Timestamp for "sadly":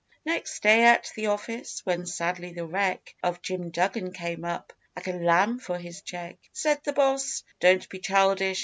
2.07-2.53